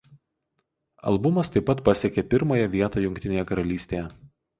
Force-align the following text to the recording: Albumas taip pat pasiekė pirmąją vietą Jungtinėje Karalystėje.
Albumas 1.11 1.51
taip 1.55 1.67
pat 1.67 1.83
pasiekė 1.89 2.23
pirmąją 2.31 2.71
vietą 2.77 3.05
Jungtinėje 3.05 3.45
Karalystėje. 3.53 4.01